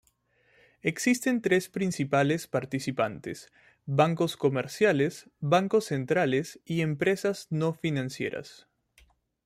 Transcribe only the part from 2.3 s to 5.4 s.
participantes: Bancos comerciales,